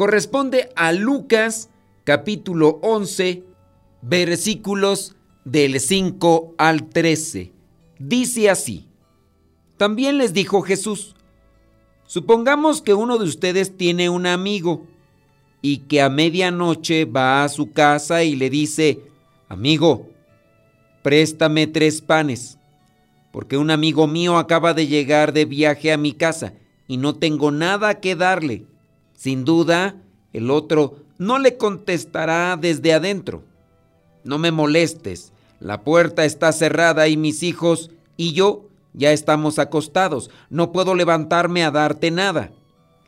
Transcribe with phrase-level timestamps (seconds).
[0.00, 1.68] corresponde a Lucas
[2.04, 3.44] capítulo 11
[4.00, 5.14] versículos
[5.44, 7.52] del 5 al 13.
[7.98, 8.88] Dice así,
[9.76, 11.14] también les dijo Jesús,
[12.06, 14.86] supongamos que uno de ustedes tiene un amigo
[15.60, 19.02] y que a medianoche va a su casa y le dice,
[19.50, 20.08] amigo,
[21.02, 22.56] préstame tres panes,
[23.32, 26.54] porque un amigo mío acaba de llegar de viaje a mi casa
[26.88, 28.64] y no tengo nada que darle.
[29.20, 29.96] Sin duda,
[30.32, 33.42] el otro no le contestará desde adentro.
[34.24, 40.30] No me molestes, la puerta está cerrada y mis hijos y yo ya estamos acostados.
[40.48, 42.50] No puedo levantarme a darte nada.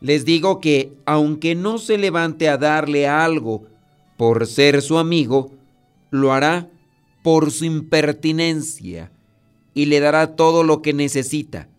[0.03, 3.63] Les digo que, aunque no se levante a darle algo
[4.19, 5.51] por ser su amigo,
[6.11, 6.69] lo hará
[7.23, 9.11] por su impertinencia
[9.73, 11.71] y le dará todo lo que necesita.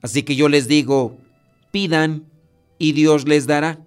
[0.00, 1.18] Así que yo les digo,
[1.70, 2.24] pidan
[2.78, 3.84] y Dios les dará.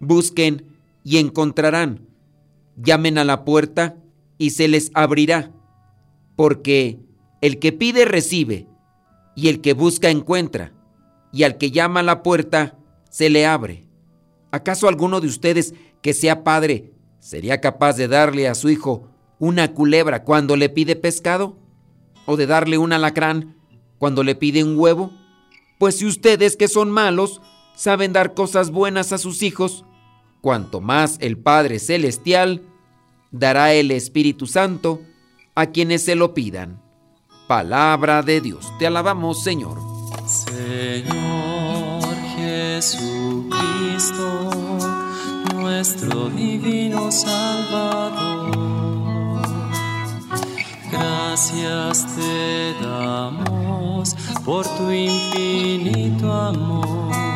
[0.00, 0.64] Busquen
[1.04, 2.06] y encontrarán.
[2.76, 3.96] Llamen a la puerta
[4.38, 5.52] y se les abrirá.
[6.36, 7.00] Porque
[7.40, 8.66] el que pide recibe,
[9.34, 10.72] y el que busca encuentra,
[11.32, 12.78] y al que llama a la puerta
[13.10, 13.86] se le abre.
[14.50, 19.74] ¿Acaso alguno de ustedes que sea padre sería capaz de darle a su hijo una
[19.74, 21.58] culebra cuando le pide pescado?
[22.24, 23.56] ¿O de darle un alacrán
[23.98, 25.12] cuando le pide un huevo?
[25.78, 27.40] Pues si ustedes que son malos
[27.76, 29.84] saben dar cosas buenas a sus hijos,
[30.40, 32.62] cuanto más el Padre Celestial
[33.30, 35.02] dará el Espíritu Santo
[35.54, 36.82] a quienes se lo pidan.
[37.46, 38.72] Palabra de Dios.
[38.78, 39.78] Te alabamos, Señor.
[40.26, 42.02] Señor
[42.36, 44.24] Jesucristo,
[45.54, 48.56] nuestro divino Salvador.
[50.90, 57.35] Gracias te damos por tu infinito amor.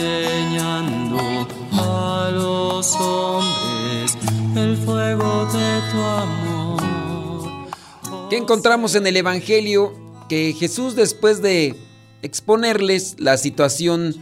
[0.00, 4.16] enseñando a los hombres
[4.56, 6.80] el fuego de tu amor.
[8.30, 9.92] ¿Qué encontramos en el Evangelio?
[10.28, 11.76] Que Jesús después de
[12.22, 14.14] exponerles la situación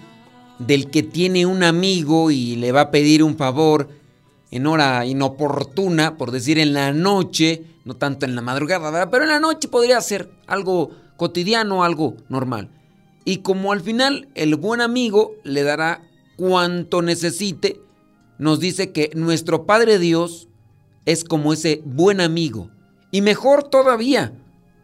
[0.58, 3.88] del que tiene un amigo y le va a pedir un favor
[4.50, 9.30] en hora inoportuna, por decir en la noche, no tanto en la madrugada, pero en
[9.30, 12.70] la noche podría ser algo cotidiano, algo normal.
[13.28, 16.00] Y como al final el buen amigo le dará
[16.38, 17.78] cuanto necesite,
[18.38, 20.48] nos dice que nuestro Padre Dios
[21.04, 22.70] es como ese buen amigo.
[23.10, 24.32] Y mejor todavía,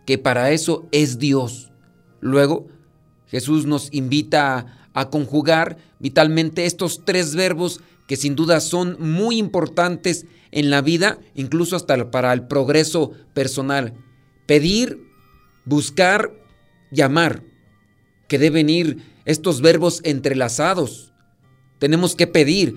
[0.05, 1.72] que para eso es Dios.
[2.21, 2.66] Luego,
[3.28, 10.26] Jesús nos invita a, conjugar vitalmente estos tres verbos que sin duda son muy importantes
[10.50, 13.94] en la vida, incluso hasta para el progreso personal.
[14.44, 15.00] Pedir,
[15.65, 16.31] buscar,
[16.91, 17.53] llamar
[18.29, 21.12] que deben ir estos verbos entrelazados.
[21.79, 22.77] Tenemos que pedir,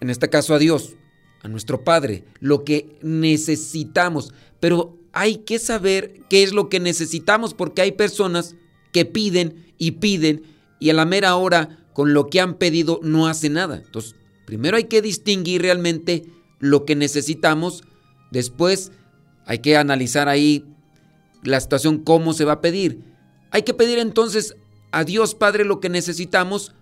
[0.00, 0.94] en este caso a Dios,
[1.42, 4.32] a nuestro Padre, lo que necesitamos.
[4.60, 8.56] Pero hay que saber qué es lo que necesitamos porque hay personas
[8.92, 10.42] que piden y piden
[10.78, 13.76] y a la mera hora con lo que han pedido no hace nada.
[13.84, 14.14] Entonces,
[14.44, 16.24] primero hay que distinguir realmente
[16.58, 17.84] lo que necesitamos.
[18.30, 18.92] Después
[19.46, 20.64] hay que analizar ahí
[21.42, 23.00] la situación, cómo se va a pedir.
[23.50, 24.56] Hay que pedir entonces
[24.96, 26.74] a Dios Padre lo que necesitamos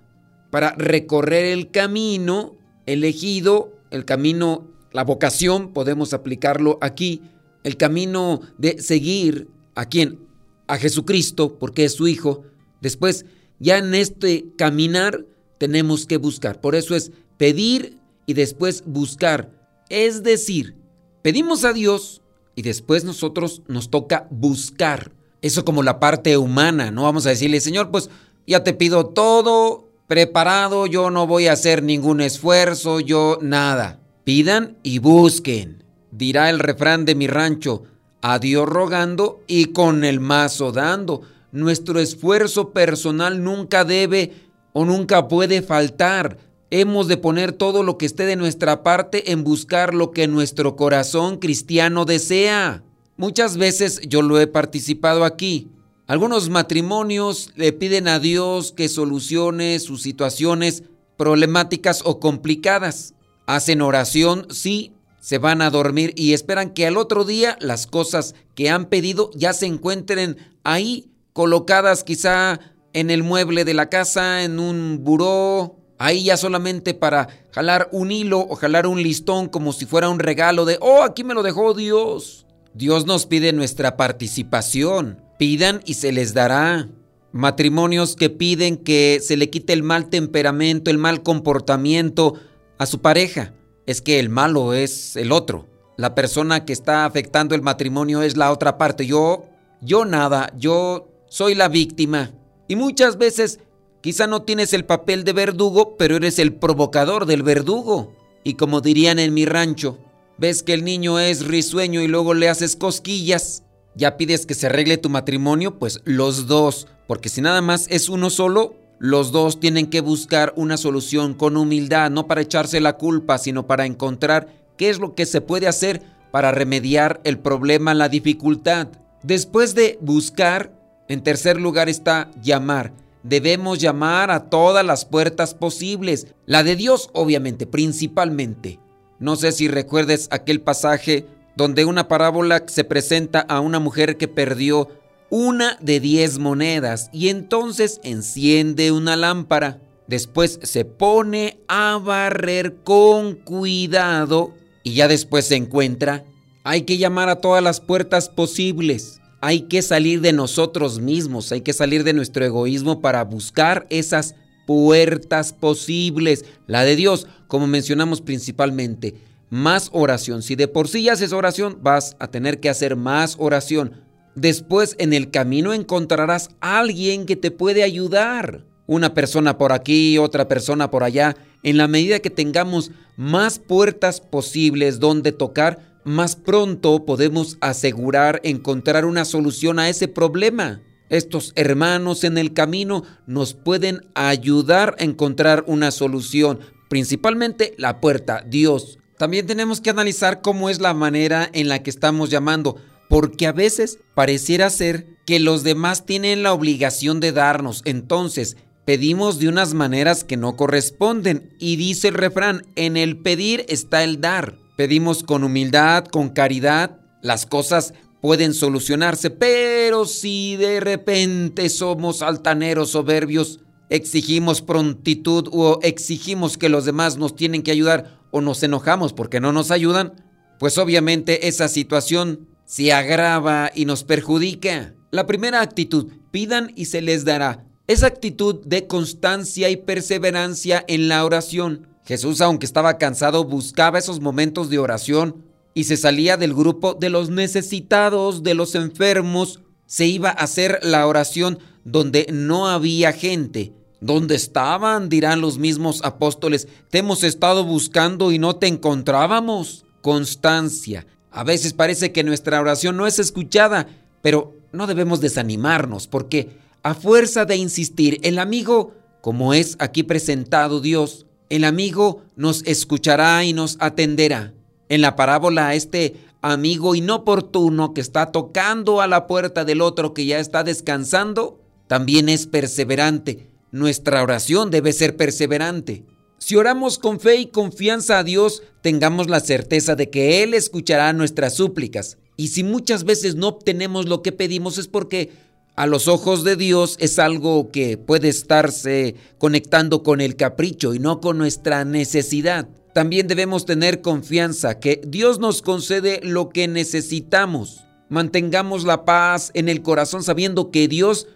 [0.50, 2.56] para recorrer el camino
[2.86, 7.22] elegido, el camino, la vocación, podemos aplicarlo aquí,
[7.64, 10.20] el camino de seguir a quién,
[10.68, 12.44] a Jesucristo, porque es su Hijo.
[12.80, 13.26] Después,
[13.58, 15.26] ya en este caminar
[15.58, 16.60] tenemos que buscar.
[16.60, 19.50] Por eso es pedir y después buscar.
[19.88, 20.76] Es decir,
[21.22, 22.22] pedimos a Dios
[22.54, 25.10] y después nosotros nos toca buscar.
[25.44, 28.08] Eso como la parte humana, no vamos a decirle, Señor, pues
[28.46, 34.00] ya te pido todo preparado, yo no voy a hacer ningún esfuerzo, yo nada.
[34.24, 35.84] Pidan y busquen.
[36.10, 37.82] Dirá el refrán de mi rancho,
[38.22, 41.20] a Dios rogando y con el mazo dando.
[41.52, 44.32] Nuestro esfuerzo personal nunca debe
[44.72, 46.38] o nunca puede faltar.
[46.70, 50.74] Hemos de poner todo lo que esté de nuestra parte en buscar lo que nuestro
[50.74, 52.82] corazón cristiano desea.
[53.16, 55.68] Muchas veces yo lo he participado aquí.
[56.06, 60.82] Algunos matrimonios le piden a Dios que solucione sus situaciones
[61.16, 63.14] problemáticas o complicadas.
[63.46, 68.34] Hacen oración, sí, se van a dormir y esperan que al otro día las cosas
[68.54, 72.60] que han pedido ya se encuentren ahí, colocadas quizá
[72.92, 78.10] en el mueble de la casa, en un buró, ahí ya solamente para jalar un
[78.10, 81.42] hilo o jalar un listón como si fuera un regalo de, oh, aquí me lo
[81.42, 82.43] dejó Dios.
[82.74, 85.22] Dios nos pide nuestra participación.
[85.38, 86.88] Pidan y se les dará.
[87.30, 92.34] Matrimonios que piden que se le quite el mal temperamento, el mal comportamiento
[92.78, 93.54] a su pareja.
[93.86, 95.68] Es que el malo es el otro.
[95.96, 99.06] La persona que está afectando el matrimonio es la otra parte.
[99.06, 99.46] Yo,
[99.80, 102.32] yo nada, yo soy la víctima.
[102.66, 103.60] Y muchas veces
[104.00, 108.16] quizá no tienes el papel de verdugo, pero eres el provocador del verdugo.
[108.42, 109.98] Y como dirían en mi rancho,
[110.38, 113.62] ves que el niño es risueño y luego le haces cosquillas,
[113.94, 118.08] ya pides que se arregle tu matrimonio, pues los dos, porque si nada más es
[118.08, 122.96] uno solo, los dos tienen que buscar una solución con humildad, no para echarse la
[122.96, 127.94] culpa, sino para encontrar qué es lo que se puede hacer para remediar el problema,
[127.94, 128.88] la dificultad.
[129.22, 130.72] Después de buscar,
[131.08, 132.92] en tercer lugar está llamar.
[133.22, 138.80] Debemos llamar a todas las puertas posibles, la de Dios obviamente, principalmente.
[139.24, 141.24] No sé si recuerdes aquel pasaje
[141.56, 144.90] donde una parábola se presenta a una mujer que perdió
[145.30, 149.80] una de diez monedas y entonces enciende una lámpara.
[150.08, 156.26] Después se pone a barrer con cuidado y ya después se encuentra.
[156.62, 159.22] Hay que llamar a todas las puertas posibles.
[159.40, 164.34] Hay que salir de nosotros mismos, hay que salir de nuestro egoísmo para buscar esas
[164.66, 166.44] puertas posibles.
[166.66, 169.14] La de Dios, como mencionamos principalmente,
[169.50, 170.42] más oración.
[170.42, 174.02] Si de por sí haces oración, vas a tener que hacer más oración.
[174.34, 178.64] Después en el camino encontrarás alguien que te puede ayudar.
[178.86, 181.36] Una persona por aquí, otra persona por allá.
[181.62, 189.06] En la medida que tengamos más puertas posibles donde tocar, más pronto podemos asegurar encontrar
[189.06, 190.82] una solución a ese problema.
[191.14, 196.58] Estos hermanos en el camino nos pueden ayudar a encontrar una solución,
[196.88, 198.98] principalmente la puerta, Dios.
[199.16, 202.78] También tenemos que analizar cómo es la manera en la que estamos llamando,
[203.08, 209.38] porque a veces pareciera ser que los demás tienen la obligación de darnos, entonces pedimos
[209.38, 214.20] de unas maneras que no corresponden y dice el refrán, en el pedir está el
[214.20, 214.56] dar.
[214.76, 222.88] Pedimos con humildad, con caridad, las cosas pueden solucionarse, pero si de repente somos altaneros,
[222.88, 223.60] soberbios,
[223.90, 229.40] exigimos prontitud o exigimos que los demás nos tienen que ayudar o nos enojamos porque
[229.40, 230.14] no nos ayudan,
[230.58, 234.94] pues obviamente esa situación se agrava y nos perjudica.
[235.10, 237.66] La primera actitud, pidan y se les dará.
[237.88, 241.88] Esa actitud de constancia y perseverancia en la oración.
[242.06, 247.10] Jesús, aunque estaba cansado, buscaba esos momentos de oración y se salía del grupo de
[247.10, 253.72] los necesitados, de los enfermos, se iba a hacer la oración donde no había gente.
[254.00, 255.08] ¿Dónde estaban?
[255.08, 256.68] dirán los mismos apóstoles.
[256.90, 259.84] Te hemos estado buscando y no te encontrábamos.
[260.02, 261.06] Constancia.
[261.30, 263.88] A veces parece que nuestra oración no es escuchada,
[264.22, 266.50] pero no debemos desanimarnos porque
[266.82, 273.42] a fuerza de insistir, el amigo, como es aquí presentado Dios, el amigo nos escuchará
[273.44, 274.52] y nos atenderá.
[274.88, 280.26] En la parábola, este amigo inoportuno que está tocando a la puerta del otro que
[280.26, 283.48] ya está descansando, también es perseverante.
[283.70, 286.04] Nuestra oración debe ser perseverante.
[286.38, 291.12] Si oramos con fe y confianza a Dios, tengamos la certeza de que Él escuchará
[291.14, 292.18] nuestras súplicas.
[292.36, 295.30] Y si muchas veces no obtenemos lo que pedimos es porque
[295.76, 300.98] a los ojos de Dios es algo que puede estarse conectando con el capricho y
[300.98, 307.84] no con nuestra necesidad también debemos tener confianza que Dios nos concede lo que necesitamos.
[308.08, 311.26] Mantengamos la paz en el corazón sabiendo que Dios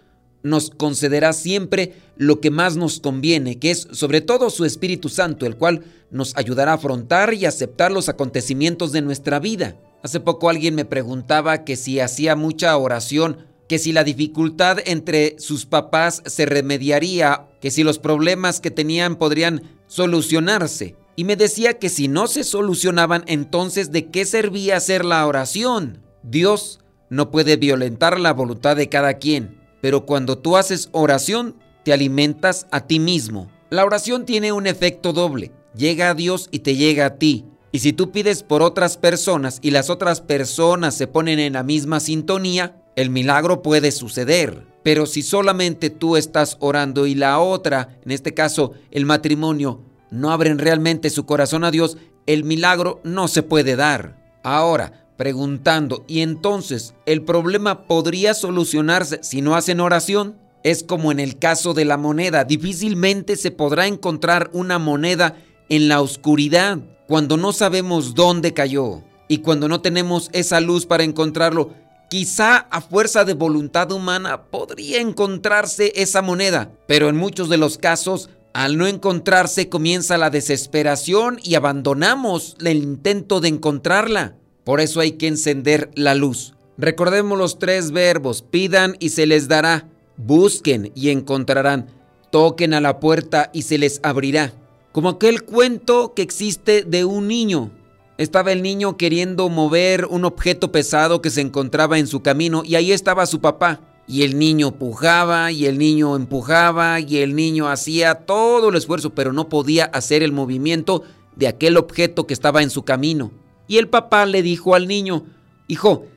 [0.41, 5.45] nos concederá siempre lo que más nos conviene, que es sobre todo su Espíritu Santo,
[5.45, 9.75] el cual nos ayudará a afrontar y aceptar los acontecimientos de nuestra vida.
[10.01, 15.35] Hace poco alguien me preguntaba que si hacía mucha oración que si la dificultad entre
[15.37, 20.95] sus papás se remediaría, que si los problemas que tenían podrían solucionarse.
[21.19, 26.01] Y me decía que si no se solucionaban, entonces ¿de qué servía hacer la oración?
[26.23, 31.91] Dios no puede violentar la voluntad de cada quien, pero cuando tú haces oración, te
[31.91, 33.51] alimentas a ti mismo.
[33.69, 37.43] La oración tiene un efecto doble, llega a Dios y te llega a ti.
[37.73, 41.63] Y si tú pides por otras personas y las otras personas se ponen en la
[41.63, 44.65] misma sintonía, el milagro puede suceder.
[44.83, 50.31] Pero si solamente tú estás orando y la otra, en este caso el matrimonio, no
[50.31, 54.15] abren realmente su corazón a Dios, el milagro no se puede dar.
[54.43, 60.37] Ahora, preguntando, ¿y entonces el problema podría solucionarse si no hacen oración?
[60.63, 65.35] Es como en el caso de la moneda, difícilmente se podrá encontrar una moneda
[65.69, 71.03] en la oscuridad cuando no sabemos dónde cayó y cuando no tenemos esa luz para
[71.03, 71.73] encontrarlo.
[72.09, 77.77] Quizá a fuerza de voluntad humana podría encontrarse esa moneda, pero en muchos de los
[77.77, 84.35] casos, al no encontrarse comienza la desesperación y abandonamos el intento de encontrarla.
[84.63, 86.55] Por eso hay que encender la luz.
[86.77, 89.87] Recordemos los tres verbos, pidan y se les dará,
[90.17, 91.87] busquen y encontrarán,
[92.31, 94.53] toquen a la puerta y se les abrirá.
[94.91, 97.71] Como aquel cuento que existe de un niño
[98.17, 102.75] estaba el niño queriendo mover un objeto pesado que se encontraba en su camino y
[102.75, 103.79] ahí estaba su papá.
[104.09, 109.11] Y el niño pujaba y el niño empujaba y el niño hacía todo el esfuerzo,
[109.11, 111.03] pero no podía hacer el movimiento
[111.35, 113.31] de aquel objeto que estaba en su camino.
[113.67, 115.25] Y el papá le dijo al niño,
[115.67, 116.07] hijo,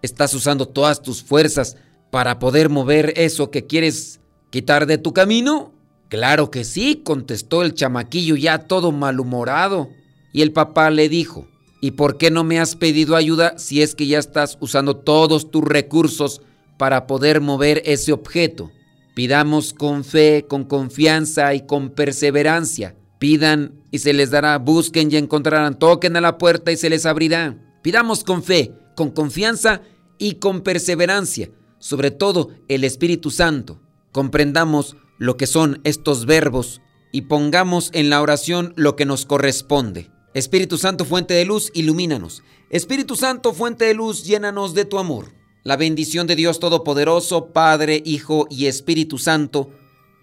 [0.00, 1.76] ¿estás usando todas tus fuerzas
[2.12, 5.72] para poder mover eso que quieres quitar de tu camino?
[6.08, 9.88] Claro que sí, contestó el chamaquillo ya todo malhumorado.
[10.32, 11.48] Y el papá le dijo,
[11.80, 15.50] ¿y por qué no me has pedido ayuda si es que ya estás usando todos
[15.50, 16.42] tus recursos
[16.80, 18.72] para poder mover ese objeto?
[19.14, 22.96] Pidamos con fe, con confianza y con perseverancia.
[23.18, 27.04] Pidan y se les dará, busquen y encontrarán, toquen a la puerta y se les
[27.04, 27.58] abrirá.
[27.82, 29.82] Pidamos con fe, con confianza
[30.16, 33.82] y con perseverancia, sobre todo el Espíritu Santo.
[34.10, 36.80] Comprendamos lo que son estos verbos
[37.12, 40.10] y pongamos en la oración lo que nos corresponde.
[40.32, 42.42] Espíritu Santo, fuente de luz, ilumínanos.
[42.70, 45.39] Espíritu Santo, fuente de luz, llénanos de tu amor.
[45.62, 49.70] La bendición de Dios Todopoderoso, Padre, Hijo y Espíritu Santo,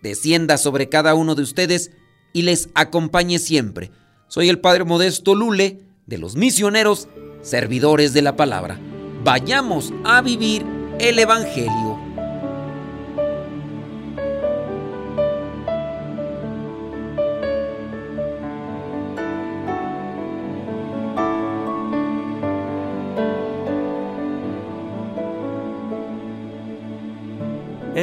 [0.02, 1.92] descienda sobre cada uno de ustedes
[2.34, 3.92] y les acompañe siempre.
[4.28, 7.08] Soy el Padre Modesto Lule, de los misioneros,
[7.42, 8.80] servidores de la palabra.
[9.24, 10.66] Vayamos a vivir
[11.00, 11.97] el Evangelio.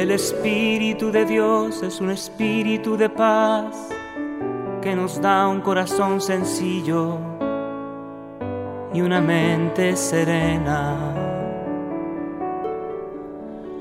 [0.05, 3.75] El Espíritu de Dios es un espíritu de paz
[4.79, 7.17] que nos da un corazón sencillo
[8.93, 10.95] y una mente serena.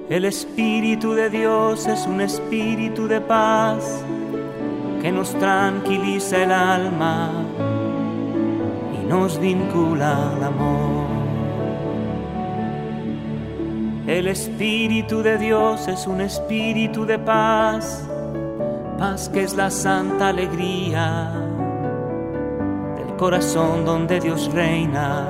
[0.09, 4.02] El Espíritu de Dios es un espíritu de paz
[5.02, 7.33] que nos tranquiliza el alma
[8.95, 11.13] y nos vincula al amor.
[14.07, 18.07] El Espíritu de Dios es un espíritu de paz,
[18.99, 21.33] paz que es la santa alegría
[22.99, 25.27] del corazón donde Dios reina.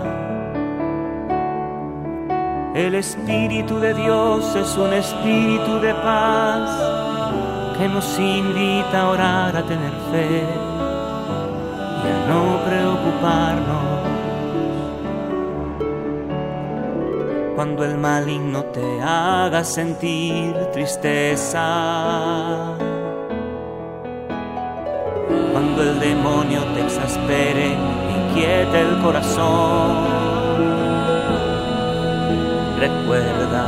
[2.74, 9.62] El Espíritu de Dios es un espíritu de paz que nos invita a orar, a
[9.62, 10.42] tener fe
[12.02, 14.03] y a no preocuparnos.
[17.54, 21.62] Cuando el maligno te haga sentir tristeza,
[25.52, 27.76] cuando el demonio te exaspere,
[28.28, 30.24] inquiete el corazón.
[32.80, 33.64] Recuerda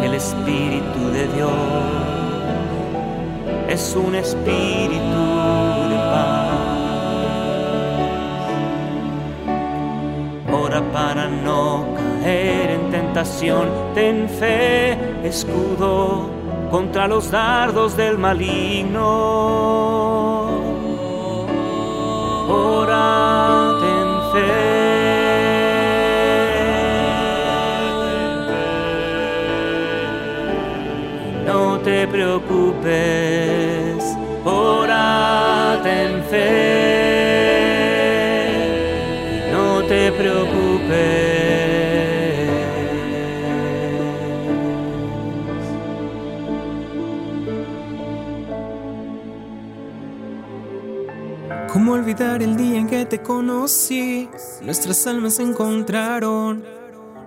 [0.00, 2.12] que el Espíritu de Dios
[3.68, 5.61] es un espíritu
[10.80, 11.84] Para no
[12.22, 16.30] caer en tentación, ten fe, escudo
[16.70, 19.02] contra los dardos del maligno.
[22.48, 24.72] Ora, ten fe.
[31.46, 34.02] No te preocupes,
[34.46, 36.71] ora, ten fe.
[52.12, 54.28] Olvidar el día en que te conocí?
[54.60, 56.62] Nuestras almas se encontraron.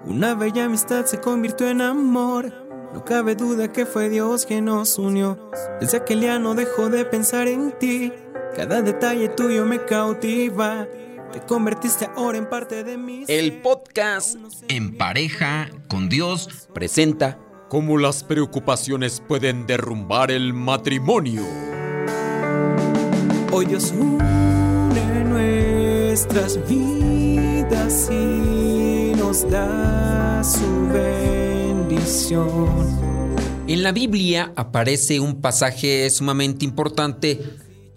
[0.05, 2.53] Una bella amistad se convirtió en amor.
[2.93, 5.49] No cabe duda que fue Dios quien nos unió.
[5.81, 8.13] Desde aquel día no dejo de pensar en ti.
[8.55, 10.87] Cada detalle tuyo me cautiva.
[11.33, 13.25] Te convertiste ahora en parte de mí.
[13.27, 14.37] El podcast
[14.67, 17.39] En pareja con Dios presenta
[17.69, 21.41] Cómo las preocupaciones pueden derrumbar el matrimonio.
[23.51, 24.44] Hoy Dios une
[26.15, 32.47] nuestras vidas y nos da su bendición.
[33.67, 37.41] En la Biblia aparece un pasaje sumamente importante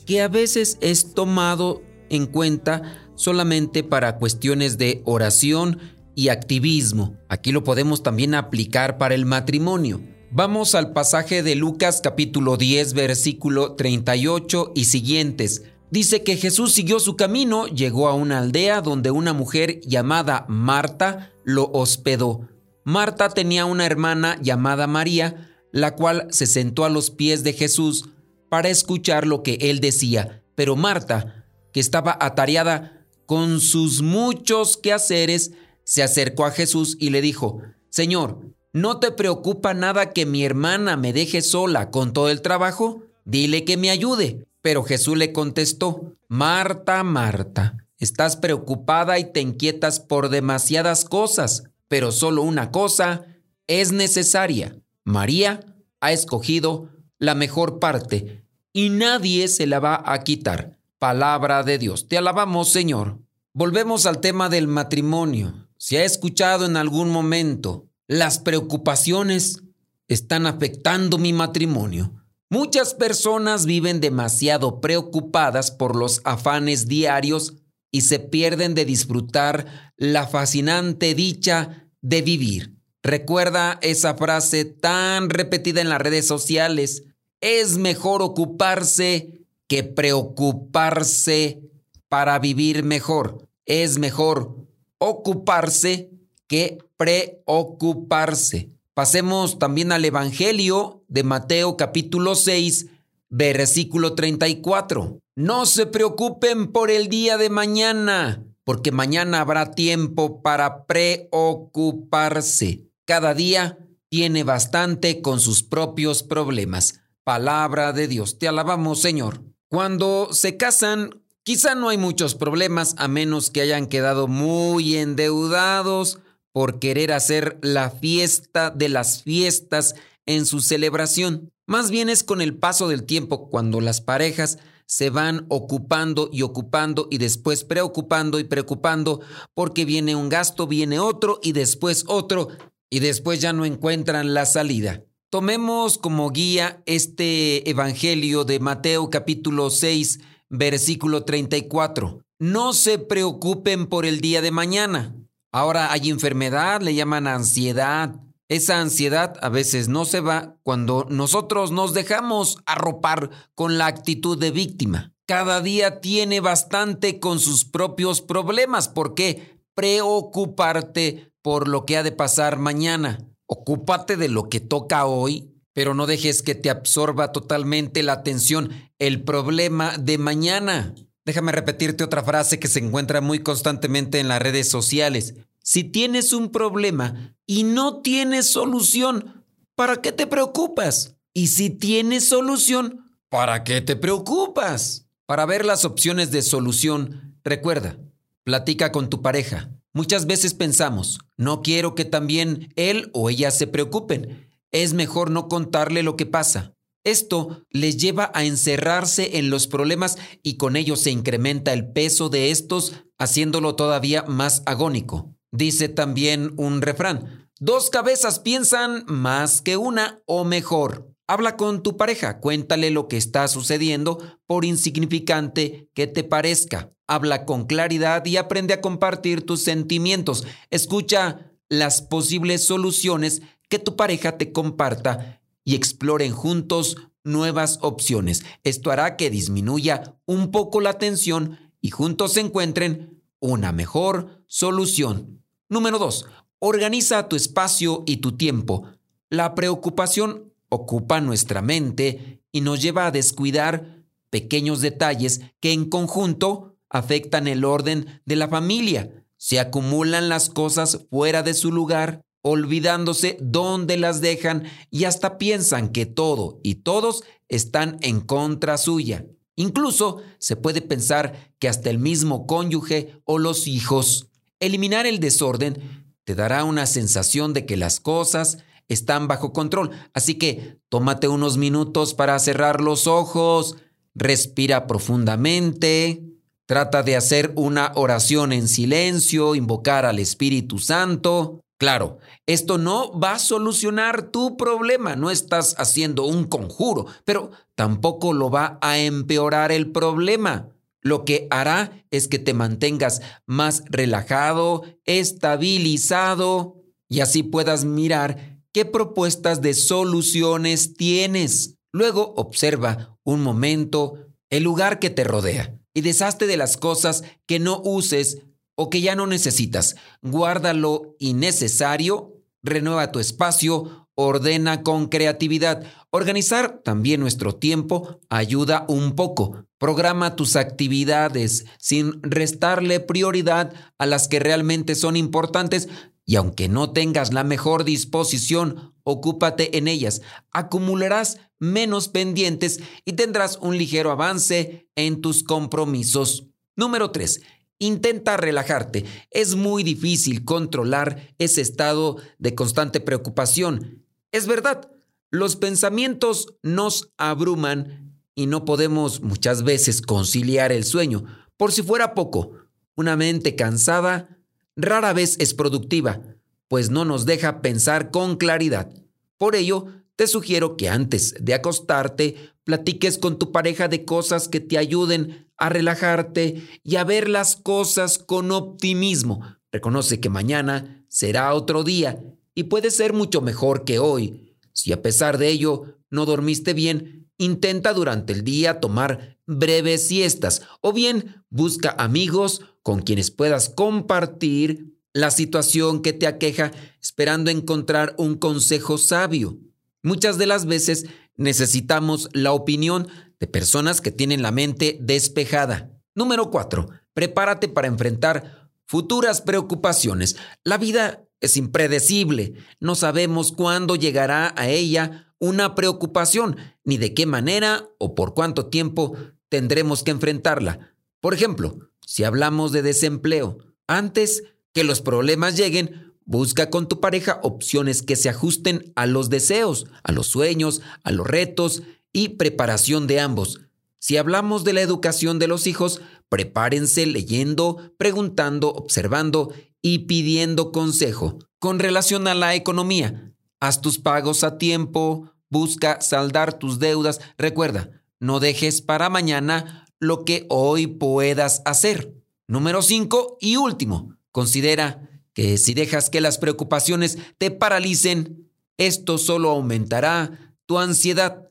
[0.04, 2.82] que a veces es tomado en cuenta
[3.14, 5.78] solamente para cuestiones de oración
[6.16, 7.14] y activismo.
[7.28, 10.00] Aquí lo podemos también aplicar para el matrimonio.
[10.32, 15.62] Vamos al pasaje de Lucas capítulo 10 versículo 38 y siguientes.
[15.90, 21.32] Dice que Jesús siguió su camino, llegó a una aldea donde una mujer llamada Marta
[21.44, 22.48] lo hospedó.
[22.84, 28.10] Marta tenía una hermana llamada María, la cual se sentó a los pies de Jesús
[28.48, 30.42] para escuchar lo que él decía.
[30.54, 35.52] Pero Marta, que estaba atareada con sus muchos quehaceres,
[35.84, 38.40] se acercó a Jesús y le dijo, Señor,
[38.74, 43.02] ¿No te preocupa nada que mi hermana me deje sola con todo el trabajo?
[43.24, 44.46] Dile que me ayude.
[44.68, 52.12] Pero Jesús le contestó, Marta, Marta, estás preocupada y te inquietas por demasiadas cosas, pero
[52.12, 53.24] solo una cosa
[53.66, 54.76] es necesaria.
[55.04, 55.60] María
[56.00, 58.44] ha escogido la mejor parte
[58.74, 60.76] y nadie se la va a quitar.
[60.98, 62.06] Palabra de Dios.
[62.06, 63.20] Te alabamos, Señor.
[63.54, 65.66] Volvemos al tema del matrimonio.
[65.78, 69.62] Si ha escuchado en algún momento las preocupaciones
[70.08, 72.17] están afectando mi matrimonio.
[72.50, 77.56] Muchas personas viven demasiado preocupadas por los afanes diarios
[77.90, 82.74] y se pierden de disfrutar la fascinante dicha de vivir.
[83.02, 87.04] Recuerda esa frase tan repetida en las redes sociales.
[87.42, 91.60] Es mejor ocuparse que preocuparse
[92.08, 93.46] para vivir mejor.
[93.66, 96.10] Es mejor ocuparse
[96.46, 98.77] que preocuparse.
[98.98, 102.86] Pasemos también al Evangelio de Mateo capítulo 6,
[103.28, 105.20] versículo 34.
[105.36, 112.88] No se preocupen por el día de mañana, porque mañana habrá tiempo para preocuparse.
[113.04, 116.98] Cada día tiene bastante con sus propios problemas.
[117.22, 119.44] Palabra de Dios, te alabamos Señor.
[119.68, 126.18] Cuando se casan, quizá no hay muchos problemas a menos que hayan quedado muy endeudados
[126.52, 129.94] por querer hacer la fiesta de las fiestas
[130.26, 131.50] en su celebración.
[131.66, 136.42] Más bien es con el paso del tiempo cuando las parejas se van ocupando y
[136.42, 139.20] ocupando y después preocupando y preocupando
[139.54, 142.48] porque viene un gasto, viene otro y después otro
[142.90, 145.04] y después ya no encuentran la salida.
[145.30, 152.22] Tomemos como guía este Evangelio de Mateo capítulo 6 versículo 34.
[152.38, 155.14] No se preocupen por el día de mañana
[155.52, 158.14] Ahora hay enfermedad, le llaman ansiedad.
[158.48, 164.38] Esa ansiedad a veces no se va cuando nosotros nos dejamos arropar con la actitud
[164.38, 165.12] de víctima.
[165.26, 168.88] Cada día tiene bastante con sus propios problemas.
[168.88, 169.60] ¿Por qué?
[169.74, 173.18] Preocuparte por lo que ha de pasar mañana.
[173.46, 178.70] Ocúpate de lo que toca hoy, pero no dejes que te absorba totalmente la atención
[178.98, 180.94] el problema de mañana.
[181.28, 185.34] Déjame repetirte otra frase que se encuentra muy constantemente en las redes sociales.
[185.62, 191.16] Si tienes un problema y no tienes solución, ¿para qué te preocupas?
[191.34, 195.06] Y si tienes solución, ¿para qué te preocupas?
[195.26, 197.98] Para ver las opciones de solución, recuerda,
[198.42, 199.68] platica con tu pareja.
[199.92, 204.48] Muchas veces pensamos, no quiero que también él o ella se preocupen.
[204.72, 206.72] Es mejor no contarle lo que pasa.
[207.08, 212.28] Esto les lleva a encerrarse en los problemas y con ello se incrementa el peso
[212.28, 215.34] de estos, haciéndolo todavía más agónico.
[215.50, 221.10] Dice también un refrán, dos cabezas piensan más que una o mejor.
[221.26, 226.92] Habla con tu pareja, cuéntale lo que está sucediendo, por insignificante que te parezca.
[227.06, 230.46] Habla con claridad y aprende a compartir tus sentimientos.
[230.68, 233.40] Escucha las posibles soluciones
[233.70, 235.37] que tu pareja te comparta
[235.68, 238.42] y exploren juntos nuevas opciones.
[238.64, 245.42] Esto hará que disminuya un poco la tensión y juntos encuentren una mejor solución.
[245.68, 246.24] Número 2.
[246.58, 248.84] Organiza tu espacio y tu tiempo.
[249.28, 256.78] La preocupación ocupa nuestra mente y nos lleva a descuidar pequeños detalles que en conjunto
[256.88, 259.26] afectan el orden de la familia.
[259.36, 265.90] Se acumulan las cosas fuera de su lugar, olvidándose dónde las dejan y hasta piensan
[265.90, 269.26] que todo y todos están en contra suya.
[269.56, 274.28] Incluso se puede pensar que hasta el mismo cónyuge o los hijos.
[274.60, 279.90] Eliminar el desorden te dará una sensación de que las cosas están bajo control.
[280.14, 283.76] Así que tómate unos minutos para cerrar los ojos,
[284.14, 286.22] respira profundamente,
[286.66, 291.64] trata de hacer una oración en silencio, invocar al Espíritu Santo.
[291.78, 298.32] Claro, esto no va a solucionar tu problema, no estás haciendo un conjuro, pero tampoco
[298.32, 300.70] lo va a empeorar el problema.
[301.02, 308.84] Lo que hará es que te mantengas más relajado, estabilizado y así puedas mirar qué
[308.84, 311.76] propuestas de soluciones tienes.
[311.92, 314.14] Luego observa un momento
[314.50, 318.38] el lugar que te rodea y deshazte de las cosas que no uses
[318.80, 319.96] o que ya no necesitas.
[320.22, 325.82] Guarda lo innecesario, renueva tu espacio, ordena con creatividad.
[326.10, 329.66] Organizar también nuestro tiempo ayuda un poco.
[329.78, 335.88] Programa tus actividades sin restarle prioridad a las que realmente son importantes
[336.24, 340.22] y aunque no tengas la mejor disposición, ocúpate en ellas.
[340.52, 346.44] Acumularás menos pendientes y tendrás un ligero avance en tus compromisos.
[346.76, 347.40] Número 3.
[347.78, 349.04] Intenta relajarte.
[349.30, 354.04] Es muy difícil controlar ese estado de constante preocupación.
[354.32, 354.90] Es verdad,
[355.30, 361.24] los pensamientos nos abruman y no podemos muchas veces conciliar el sueño.
[361.56, 362.52] Por si fuera poco,
[362.94, 364.38] una mente cansada
[364.76, 366.20] rara vez es productiva,
[366.68, 368.92] pues no nos deja pensar con claridad.
[369.36, 369.86] Por ello,
[370.18, 375.48] te sugiero que antes de acostarte platiques con tu pareja de cosas que te ayuden
[375.56, 379.42] a relajarte y a ver las cosas con optimismo.
[379.70, 382.20] Reconoce que mañana será otro día
[382.52, 384.56] y puede ser mucho mejor que hoy.
[384.72, 390.62] Si a pesar de ello no dormiste bien, intenta durante el día tomar breves siestas
[390.80, 398.16] o bien busca amigos con quienes puedas compartir la situación que te aqueja esperando encontrar
[398.18, 399.60] un consejo sabio.
[400.02, 401.06] Muchas de las veces
[401.36, 403.08] necesitamos la opinión
[403.40, 405.90] de personas que tienen la mente despejada.
[406.14, 406.88] Número 4.
[407.14, 410.36] Prepárate para enfrentar futuras preocupaciones.
[410.64, 412.54] La vida es impredecible.
[412.80, 418.66] No sabemos cuándo llegará a ella una preocupación, ni de qué manera o por cuánto
[418.66, 419.16] tiempo
[419.48, 420.94] tendremos que enfrentarla.
[421.20, 427.40] Por ejemplo, si hablamos de desempleo, antes que los problemas lleguen, busca con tu pareja
[427.42, 433.06] opciones que se ajusten a los deseos, a los sueños, a los retos y preparación
[433.06, 433.62] de ambos.
[433.98, 441.38] Si hablamos de la educación de los hijos, prepárense leyendo, preguntando, observando y pidiendo consejo.
[441.58, 447.20] Con relación a la economía, haz tus pagos a tiempo, busca saldar tus deudas.
[447.38, 452.14] Recuerda, no dejes para mañana lo que hoy puedas hacer.
[452.46, 455.07] Número 5 y último, considera
[455.38, 461.48] que si dejas que las preocupaciones te paralicen, esto solo aumentará tu ansiedad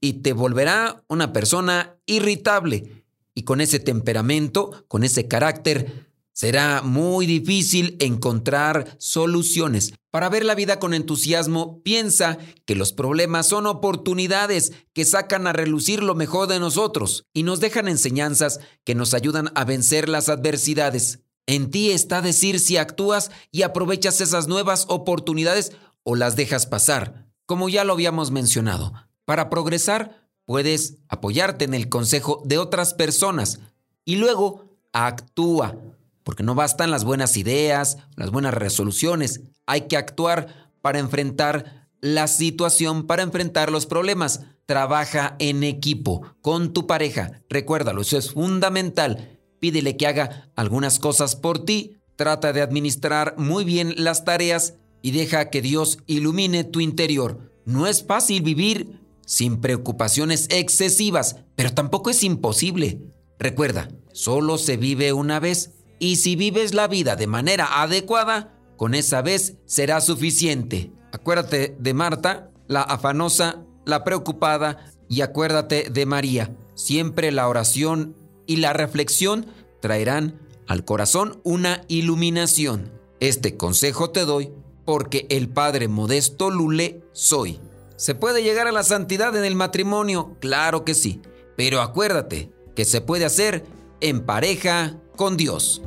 [0.00, 3.04] y te volverá una persona irritable.
[3.34, 9.94] Y con ese temperamento, con ese carácter, Será muy difícil encontrar soluciones.
[10.12, 15.52] Para ver la vida con entusiasmo, piensa que los problemas son oportunidades que sacan a
[15.52, 20.28] relucir lo mejor de nosotros y nos dejan enseñanzas que nos ayudan a vencer las
[20.28, 21.24] adversidades.
[21.48, 27.26] En ti está decir si actúas y aprovechas esas nuevas oportunidades o las dejas pasar,
[27.46, 28.92] como ya lo habíamos mencionado.
[29.24, 33.60] Para progresar, puedes apoyarte en el consejo de otras personas
[34.04, 35.74] y luego actúa
[36.22, 42.28] porque no bastan las buenas ideas, las buenas resoluciones, hay que actuar para enfrentar la
[42.28, 44.42] situación, para enfrentar los problemas.
[44.66, 49.37] Trabaja en equipo con tu pareja, recuérdalo, eso es fundamental.
[49.60, 55.12] Pídele que haga algunas cosas por ti, trata de administrar muy bien las tareas y
[55.12, 57.52] deja que Dios ilumine tu interior.
[57.64, 63.00] No es fácil vivir sin preocupaciones excesivas, pero tampoco es imposible.
[63.38, 68.94] Recuerda, solo se vive una vez y si vives la vida de manera adecuada, con
[68.94, 70.92] esa vez será suficiente.
[71.12, 76.54] Acuérdate de Marta, la afanosa, la preocupada, y acuérdate de María.
[76.74, 78.14] Siempre la oración
[78.48, 79.46] y la reflexión
[79.80, 82.90] traerán al corazón una iluminación.
[83.20, 84.50] Este consejo te doy
[84.84, 87.60] porque el Padre Modesto Lule soy.
[87.96, 90.36] ¿Se puede llegar a la santidad en el matrimonio?
[90.40, 91.20] Claro que sí.
[91.56, 93.64] Pero acuérdate que se puede hacer
[94.00, 95.82] en pareja con Dios.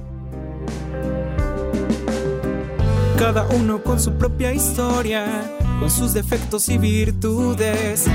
[3.18, 8.06] Cada uno con su propia historia, con sus defectos y virtudes.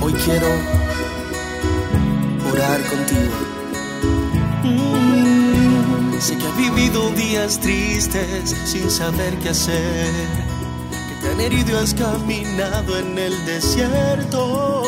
[0.00, 0.87] Hoy quiero
[2.58, 3.36] orar contigo.
[4.64, 10.12] Mm, sé que has vivido días tristes sin saber qué hacer.
[10.90, 14.82] Que te han herido y has caminado en el desierto.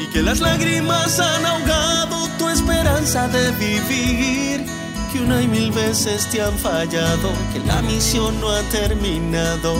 [0.00, 4.66] Y que las lágrimas han ahogado tu esperanza de vivir.
[5.12, 7.32] Que una y mil veces te han fallado.
[7.52, 9.74] Que la misión no ha terminado.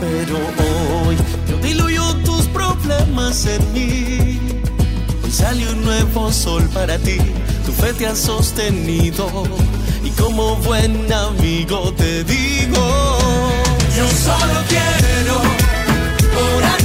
[0.00, 0.36] Pero
[1.06, 1.16] hoy
[1.48, 4.43] yo diluyo tus problemas en mí.
[5.34, 7.18] Sale un nuevo sol para ti,
[7.66, 9.26] tu fe te ha sostenido.
[10.04, 13.18] Y como buen amigo te digo,
[13.96, 15.34] yo solo quiero
[16.56, 16.83] orar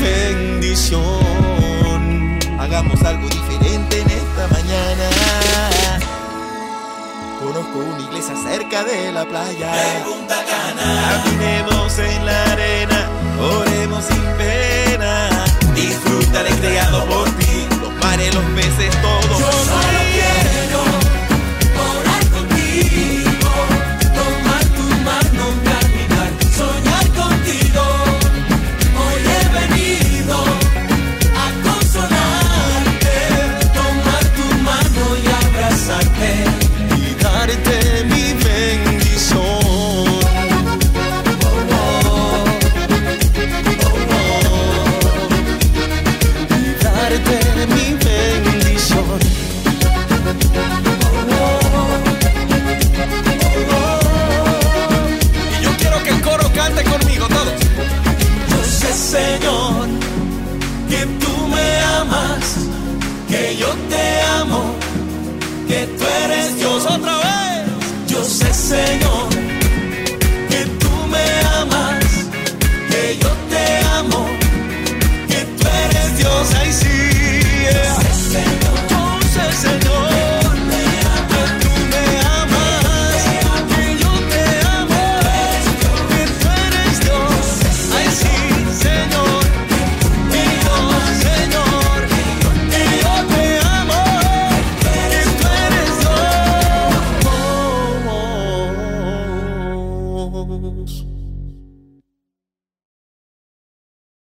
[0.00, 1.00] bendición.
[2.58, 5.10] Hagamos algo diferente en esta mañana.
[7.40, 9.72] Conozco una iglesia cerca de la playa.
[9.72, 11.22] De Punta Cana.
[11.24, 13.08] Caminemos en la arena,
[13.40, 15.44] oremos sin pena.
[15.74, 19.38] Disfruta del creado por ti, los mares, los peces, todo.
[19.38, 20.95] Yo solo quiero.